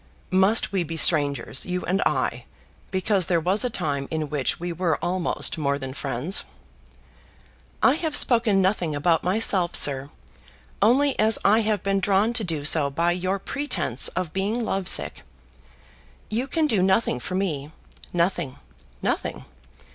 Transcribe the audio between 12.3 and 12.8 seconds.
to do